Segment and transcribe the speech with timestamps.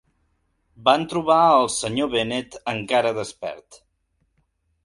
[0.89, 2.09] Van trobar al Sr.
[2.15, 3.81] Bennet encara despert.